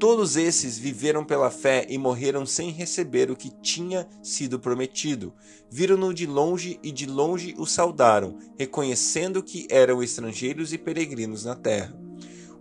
Todos 0.00 0.38
esses 0.38 0.78
viveram 0.78 1.22
pela 1.22 1.50
fé 1.50 1.84
e 1.86 1.98
morreram 1.98 2.46
sem 2.46 2.70
receber 2.70 3.30
o 3.30 3.36
que 3.36 3.50
tinha 3.50 4.08
sido 4.22 4.58
prometido. 4.58 5.34
Viram-no 5.70 6.14
de 6.14 6.24
longe 6.24 6.80
e 6.82 6.90
de 6.90 7.04
longe 7.04 7.54
o 7.58 7.66
saudaram, 7.66 8.38
reconhecendo 8.58 9.42
que 9.42 9.66
eram 9.68 10.02
estrangeiros 10.02 10.72
e 10.72 10.78
peregrinos 10.78 11.44
na 11.44 11.54
terra. 11.54 11.94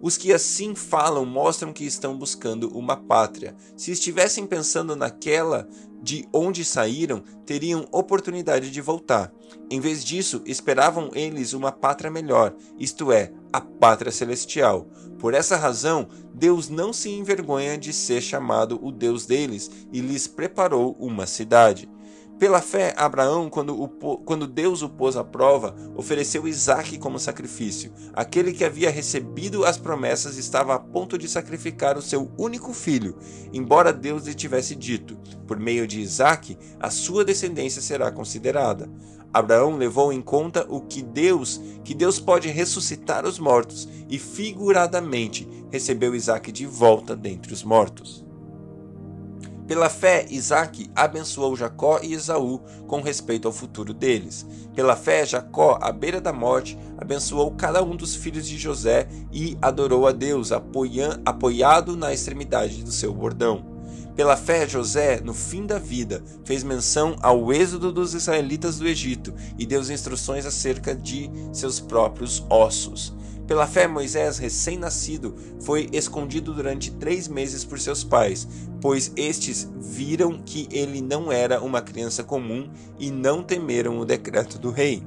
Os 0.01 0.17
que 0.17 0.33
assim 0.33 0.75
falam 0.75 1.25
mostram 1.25 1.71
que 1.71 1.85
estão 1.85 2.17
buscando 2.17 2.77
uma 2.77 2.97
pátria. 2.97 3.55
Se 3.73 3.89
estivessem 3.91 4.45
pensando 4.45 4.93
naquela 4.93 5.65
de 6.01 6.27
onde 6.33 6.63
saíram, 6.63 7.23
teriam 7.45 7.87
oportunidade 7.91 8.71
de 8.71 8.81
voltar. 8.81 9.31
Em 9.69 9.79
vez 9.79 10.03
disso, 10.03 10.41
esperavam 10.45 11.11
eles 11.13 11.53
uma 11.53 11.71
pátria 11.71 12.09
melhor, 12.09 12.53
isto 12.77 13.11
é, 13.11 13.31
a 13.51 13.59
pátria 13.59 14.11
celestial. 14.11 14.87
Por 15.17 15.33
essa 15.33 15.57
razão, 15.57 16.07
Deus 16.33 16.69
não 16.69 16.93
se 16.93 17.09
envergonha 17.09 17.77
de 17.77 17.91
ser 17.91 18.21
chamado 18.21 18.79
o 18.81 18.91
Deus 18.91 19.25
deles 19.25 19.69
e 19.91 19.99
lhes 19.99 20.27
preparou 20.27 20.95
uma 20.99 21.25
cidade. 21.25 21.89
Pela 22.39 22.61
fé, 22.61 22.93
Abraão, 22.95 23.49
quando, 23.49 23.77
o, 23.77 23.89
quando 24.19 24.47
Deus 24.47 24.81
o 24.81 24.87
pôs 24.87 25.17
à 25.17 25.25
prova, 25.25 25.75
ofereceu 25.93 26.47
Isaque 26.47 26.97
como 26.97 27.19
sacrifício. 27.19 27.91
Aquele 28.13 28.53
que 28.53 28.63
havia 28.63 28.89
recebido 28.89 29.65
as 29.65 29.77
promessas 29.77 30.37
estava 30.37 30.73
a 30.73 30.79
ponto 30.79 31.17
de 31.17 31.27
sacrificar 31.27 31.97
o 31.97 32.01
seu 32.01 32.31
único 32.37 32.71
filho, 32.71 33.17
embora 33.51 33.91
Deus 33.91 34.25
lhe 34.25 34.33
tivesse 34.33 34.73
dito: 34.73 35.17
por 35.45 35.59
meio 35.59 35.85
de 35.85 35.99
Isaque, 35.99 36.57
a 36.79 36.89
sua 36.89 37.25
descendência 37.25 37.81
será 37.81 38.09
considerada. 38.09 38.89
Abraão 39.33 39.75
levou 39.75 40.13
em 40.13 40.21
conta 40.21 40.65
o 40.69 40.79
que 40.79 41.01
Deus, 41.01 41.59
que 41.83 41.93
Deus 41.93 42.21
pode 42.21 42.47
ressuscitar 42.47 43.25
os 43.25 43.37
mortos, 43.37 43.89
e 44.09 44.17
figuradamente 44.17 45.45
recebeu 45.69 46.15
Isaque 46.15 46.53
de 46.53 46.65
volta 46.65 47.17
dentre 47.17 47.51
os 47.51 47.65
mortos. 47.65 48.28
Pela 49.69 49.87
fé, 49.87 50.25
Isaac 50.31 50.89
abençoou 50.95 51.55
Jacó 51.55 51.99
e 52.01 52.13
Esaú 52.13 52.59
com 52.87 53.03
respeito 53.03 53.47
ao 53.47 53.53
futuro 53.53 53.93
deles. 53.93 54.43
Pela 54.73 54.95
fé, 54.95 55.23
Jacó, 55.23 55.77
à 55.79 55.91
beira 55.91 56.19
da 56.19 56.33
morte, 56.33 56.75
abençoou 56.97 57.51
cada 57.51 57.83
um 57.83 57.95
dos 57.95 58.15
filhos 58.15 58.47
de 58.47 58.57
José 58.57 59.07
e 59.31 59.55
adorou 59.61 60.07
a 60.07 60.11
Deus, 60.11 60.51
apoiado 60.51 61.95
na 61.95 62.11
extremidade 62.11 62.83
do 62.83 62.91
seu 62.91 63.13
bordão. 63.13 63.78
Pela 64.19 64.35
fé, 64.35 64.67
José, 64.67 65.21
no 65.23 65.33
fim 65.33 65.65
da 65.65 65.79
vida, 65.79 66.21
fez 66.43 66.61
menção 66.61 67.15
ao 67.21 67.53
êxodo 67.53 67.89
dos 67.89 68.13
israelitas 68.13 68.77
do 68.77 68.85
Egito 68.85 69.33
e 69.57 69.65
deu 69.65 69.79
instruções 69.79 70.45
acerca 70.45 70.93
de 70.93 71.31
seus 71.53 71.79
próprios 71.79 72.45
ossos. 72.49 73.15
Pela 73.47 73.65
fé, 73.65 73.87
Moisés, 73.87 74.37
recém-nascido, 74.37 75.33
foi 75.61 75.87
escondido 75.93 76.53
durante 76.53 76.91
três 76.91 77.29
meses 77.29 77.63
por 77.63 77.79
seus 77.79 78.03
pais, 78.03 78.45
pois 78.81 79.09
estes 79.15 79.69
viram 79.77 80.37
que 80.43 80.67
ele 80.69 80.99
não 80.99 81.31
era 81.31 81.61
uma 81.61 81.81
criança 81.81 82.21
comum 82.21 82.69
e 82.99 83.09
não 83.09 83.41
temeram 83.41 83.99
o 83.99 84.05
decreto 84.05 84.59
do 84.59 84.69
rei. 84.69 85.01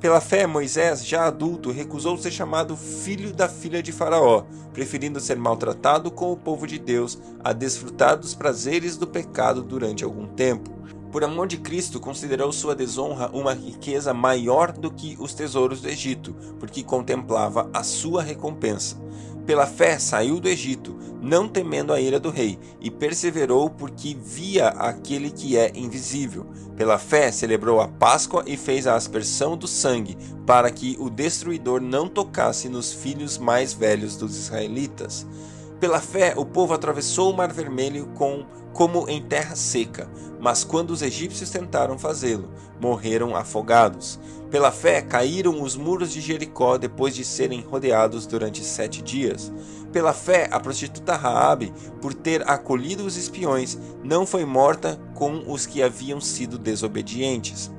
Pela 0.00 0.20
fé, 0.20 0.46
Moisés, 0.46 1.04
já 1.04 1.26
adulto, 1.26 1.72
recusou 1.72 2.16
ser 2.16 2.30
chamado 2.30 2.76
filho 2.76 3.32
da 3.32 3.48
filha 3.48 3.82
de 3.82 3.90
Faraó, 3.90 4.44
preferindo 4.72 5.18
ser 5.18 5.36
maltratado 5.36 6.08
com 6.08 6.30
o 6.30 6.36
povo 6.36 6.68
de 6.68 6.78
Deus 6.78 7.18
a 7.42 7.52
desfrutar 7.52 8.16
dos 8.16 8.32
prazeres 8.32 8.96
do 8.96 9.08
pecado 9.08 9.60
durante 9.60 10.04
algum 10.04 10.28
tempo. 10.28 10.70
Por 11.10 11.24
amor 11.24 11.48
de 11.48 11.56
Cristo, 11.56 11.98
considerou 11.98 12.52
sua 12.52 12.76
desonra 12.76 13.28
uma 13.32 13.52
riqueza 13.52 14.14
maior 14.14 14.70
do 14.70 14.88
que 14.88 15.16
os 15.18 15.34
tesouros 15.34 15.80
do 15.80 15.88
Egito, 15.88 16.32
porque 16.60 16.84
contemplava 16.84 17.68
a 17.74 17.82
sua 17.82 18.22
recompensa. 18.22 18.96
Pela 19.48 19.66
fé 19.66 19.98
saiu 19.98 20.38
do 20.38 20.46
Egito, 20.46 20.94
não 21.22 21.48
temendo 21.48 21.94
a 21.94 21.98
ira 21.98 22.20
do 22.20 22.28
rei, 22.28 22.58
e 22.82 22.90
perseverou 22.90 23.70
porque 23.70 24.14
via 24.14 24.68
aquele 24.68 25.30
que 25.30 25.56
é 25.56 25.72
invisível. 25.74 26.44
Pela 26.76 26.98
fé 26.98 27.32
celebrou 27.32 27.80
a 27.80 27.88
Páscoa 27.88 28.44
e 28.46 28.58
fez 28.58 28.86
a 28.86 28.94
aspersão 28.94 29.56
do 29.56 29.66
sangue, 29.66 30.18
para 30.46 30.70
que 30.70 30.98
o 31.00 31.08
destruidor 31.08 31.80
não 31.80 32.06
tocasse 32.06 32.68
nos 32.68 32.92
filhos 32.92 33.38
mais 33.38 33.72
velhos 33.72 34.18
dos 34.18 34.36
israelitas. 34.36 35.26
Pela 35.80 35.98
fé, 35.98 36.34
o 36.36 36.44
povo 36.44 36.74
atravessou 36.74 37.32
o 37.32 37.34
Mar 37.34 37.50
Vermelho 37.50 38.08
com, 38.08 38.44
como 38.78 39.08
em 39.08 39.20
terra 39.20 39.56
seca, 39.56 40.08
mas 40.38 40.62
quando 40.62 40.90
os 40.92 41.02
egípcios 41.02 41.50
tentaram 41.50 41.98
fazê-lo, 41.98 42.48
morreram 42.80 43.34
afogados. 43.34 44.20
Pela 44.52 44.70
fé, 44.70 45.02
caíram 45.02 45.60
os 45.60 45.74
muros 45.74 46.12
de 46.12 46.20
Jericó 46.20 46.78
depois 46.78 47.12
de 47.12 47.24
serem 47.24 47.60
rodeados 47.60 48.24
durante 48.24 48.62
sete 48.62 49.02
dias. 49.02 49.52
Pela 49.90 50.12
fé, 50.12 50.48
a 50.52 50.60
prostituta 50.60 51.16
Raabe, 51.16 51.72
por 52.00 52.14
ter 52.14 52.48
acolhido 52.48 53.04
os 53.04 53.16
espiões, 53.16 53.76
não 54.04 54.24
foi 54.24 54.44
morta 54.44 54.96
com 55.12 55.42
os 55.52 55.66
que 55.66 55.82
haviam 55.82 56.20
sido 56.20 56.56
desobedientes. 56.56 57.72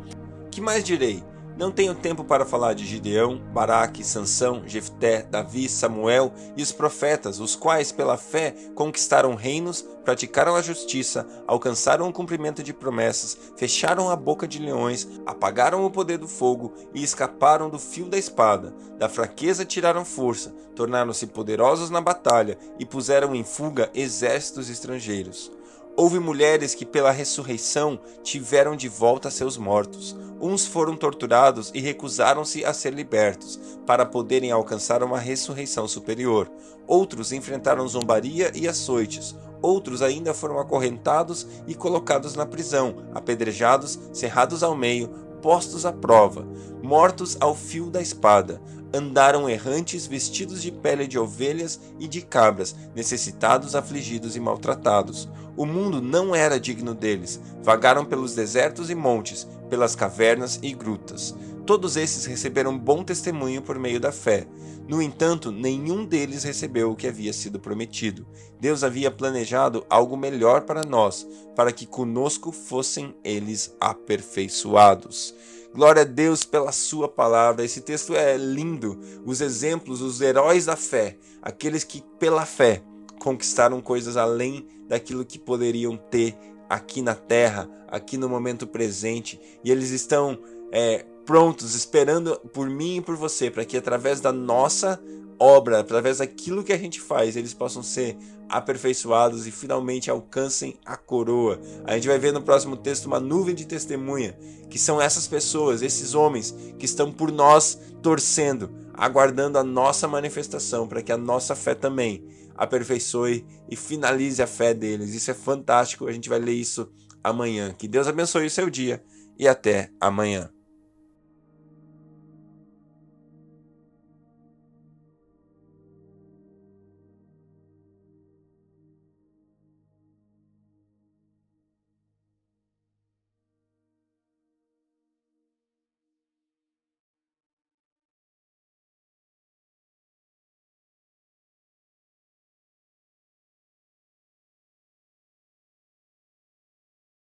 Que 0.52 0.60
mais 0.60 0.84
direi? 0.84 1.24
Não 1.60 1.74
tenho 1.74 1.94
tempo 1.94 2.24
para 2.24 2.46
falar 2.46 2.74
de 2.74 2.86
Gideão, 2.86 3.38
Baraque, 3.52 4.02
Sansão, 4.02 4.64
Jefté, 4.66 5.24
Davi, 5.24 5.68
Samuel 5.68 6.32
e 6.56 6.64
os 6.64 6.72
profetas, 6.72 7.42
os 7.42 7.54
quais 7.54 7.92
pela 7.92 8.16
fé 8.16 8.56
conquistaram 8.74 9.36
reinos, 9.36 9.82
praticaram 10.06 10.56
a 10.56 10.62
justiça, 10.62 11.28
alcançaram 11.46 12.08
o 12.08 12.14
cumprimento 12.14 12.64
de 12.64 12.72
promessas, 12.72 13.38
fecharam 13.58 14.10
a 14.10 14.16
boca 14.16 14.48
de 14.48 14.58
leões, 14.58 15.06
apagaram 15.26 15.84
o 15.84 15.92
poder 15.92 16.18
do 16.18 16.30
fogo 16.30 16.74
e 16.94 17.04
escaparam 17.04 17.70
do 17.70 17.78
fio 17.78 18.06
da 18.06 18.18
espada. 18.18 18.74
Da 18.98 19.10
fraqueza 19.10 19.66
tiraram 19.66 20.06
força, 20.06 20.52
tornaram-se 20.74 21.28
poderosos 21.28 21.90
na 21.90 22.00
batalha 22.00 22.58
e 22.80 22.86
puseram 22.86 23.36
em 23.36 23.44
fuga 23.44 23.92
exércitos 23.94 24.70
estrangeiros. 24.70 25.59
Houve 26.00 26.18
mulheres 26.18 26.74
que, 26.74 26.86
pela 26.86 27.12
ressurreição, 27.12 28.00
tiveram 28.24 28.74
de 28.74 28.88
volta 28.88 29.30
seus 29.30 29.58
mortos. 29.58 30.16
Uns 30.40 30.66
foram 30.66 30.96
torturados 30.96 31.72
e 31.74 31.82
recusaram-se 31.82 32.64
a 32.64 32.74
ser 32.74 32.94
libertos, 32.94 33.60
para 33.86 34.06
poderem 34.06 34.50
alcançar 34.50 35.04
uma 35.04 35.20
ressurreição 35.20 35.90
superior. 35.90 36.50
Outros 36.88 37.34
enfrentaram 37.34 37.86
zombaria 37.86 38.50
e 38.56 38.66
açoites. 38.66 39.36
Outros 39.62 40.02
ainda 40.02 40.34
foram 40.34 40.58
acorrentados 40.58 41.46
e 41.68 41.76
colocados 41.76 42.34
na 42.34 42.46
prisão, 42.46 43.04
apedrejados, 43.14 44.00
cerrados 44.14 44.64
ao 44.64 44.78
meio, 44.78 45.10
postos 45.42 45.86
à 45.86 45.92
prova, 45.92 46.48
mortos 46.82 47.36
ao 47.42 47.54
fio 47.54 47.90
da 47.90 48.02
espada. 48.02 48.62
Andaram 48.94 49.48
errantes 49.48 50.08
vestidos 50.08 50.62
de 50.62 50.72
pele 50.72 51.08
de 51.08 51.20
ovelhas 51.20 51.80
e 52.00 52.08
de 52.08 52.22
cabras, 52.22 52.76
necessitados, 52.96 53.76
afligidos 53.76 54.36
e 54.36 54.40
maltratados. 54.40 55.30
O 55.56 55.66
mundo 55.66 56.02
não 56.02 56.34
era 56.34 56.60
digno 56.60 56.96
deles. 56.96 57.40
Vagaram 57.62 58.04
pelos 58.04 58.34
desertos 58.34 58.90
e 58.90 58.96
montes, 58.96 59.48
pelas 59.70 59.96
cavernas 59.96 60.60
e 60.64 60.74
grutas. 60.74 61.36
Todos 61.66 61.98
esses 61.98 62.26
receberam 62.26 62.76
bom 62.76 63.04
testemunho 63.04 63.62
por 63.62 63.78
meio 63.78 64.00
da 64.00 64.12
fé. 64.12 64.48
No 64.88 65.04
entanto, 65.04 65.52
nenhum 65.52 66.04
deles 66.04 66.44
recebeu 66.44 66.90
o 66.90 66.96
que 66.96 67.08
havia 67.08 67.32
sido 67.32 67.60
prometido. 67.60 68.26
Deus 68.60 68.84
havia 68.84 69.12
planejado 69.12 69.86
algo 69.88 70.18
melhor 70.18 70.62
para 70.62 70.84
nós, 70.84 71.28
para 71.56 71.72
que 71.72 71.86
conosco 71.86 72.52
fossem 72.52 73.16
eles 73.24 73.76
aperfeiçoados. 73.80 75.36
Glória 75.74 76.02
a 76.02 76.06
Deus 76.06 76.44
pela 76.44 76.72
Sua 76.72 77.08
palavra. 77.08 77.64
Esse 77.64 77.82
texto 77.82 78.16
é 78.16 78.36
lindo. 78.36 79.00
Os 79.26 79.40
exemplos, 79.40 80.02
os 80.02 80.20
heróis 80.20 80.66
da 80.66 80.76
fé, 80.76 81.18
aqueles 81.42 81.84
que, 81.84 82.04
pela 82.18 82.46
fé, 82.46 82.82
conquistaram 83.20 83.80
coisas 83.80 84.18
além 84.18 84.68
daquilo 84.88 85.24
que 85.24 85.38
poderiam 85.38 85.96
ter 85.96 86.36
aqui 86.68 87.02
na 87.02 87.14
terra, 87.14 87.70
aqui 87.88 88.18
no 88.18 88.28
momento 88.28 88.66
presente, 88.66 89.40
e 89.64 89.72
eles 89.72 89.92
estão 89.92 90.40
é, 90.72 91.06
prontos, 91.26 91.76
esperando 91.76 92.40
por 92.54 92.70
mim 92.70 92.98
e 92.98 93.02
por 93.02 93.16
você, 93.16 93.52
para 93.52 93.66
que 93.66 93.78
através 93.78 94.20
da 94.20 94.32
nossa 94.32 95.00
obra, 95.40 95.80
através 95.80 96.18
daquilo 96.18 96.64
que 96.64 96.74
a 96.74 96.78
gente 96.78 97.00
faz, 97.00 97.36
eles 97.36 97.54
possam 97.54 97.82
ser 97.82 98.18
aperfeiçoados 98.50 99.48
e 99.48 99.52
finalmente 99.52 100.10
alcancem 100.10 100.78
a 100.86 100.98
coroa. 100.98 101.60
A 101.86 101.96
gente 101.96 102.08
vai 102.08 102.18
ver 102.18 102.34
no 102.34 102.42
próximo 102.42 102.76
texto 102.76 103.06
uma 103.06 103.20
nuvem 103.20 103.56
de 103.56 103.66
testemunha, 103.66 104.38
que 104.70 104.78
são 104.78 105.02
essas 105.02 105.28
pessoas, 105.28 105.82
esses 105.82 106.14
homens 106.14 106.54
que 106.78 106.86
estão 106.86 107.12
por 107.12 107.32
nós 107.32 107.80
torcendo, 108.02 108.70
aguardando 108.94 109.58
a 109.58 109.64
nossa 109.64 110.08
manifestação, 110.08 110.88
para 110.88 111.02
que 111.02 111.12
a 111.12 111.18
nossa 111.18 111.56
fé 111.56 111.74
também 111.74 112.24
aperfeiçoe 112.56 113.46
e 113.70 113.76
finalize 113.76 114.42
a 114.42 114.48
fé 114.48 114.74
deles. 114.74 115.14
Isso 115.14 115.32
é 115.32 115.34
fantástico, 115.34 116.08
a 116.08 116.12
gente 116.12 116.28
vai 116.28 116.40
ler 116.40 116.54
isso 116.54 116.90
amanhã. 117.24 117.74
Que 117.78 117.88
Deus 117.88 118.08
abençoe 118.08 118.48
o 118.48 118.52
seu 118.52 118.70
dia 118.70 119.02
e 119.38 119.48
até 119.48 119.92
amanhã. 120.02 120.52